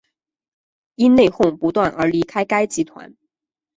[0.95, 3.15] 因内哄不断而离开该集团。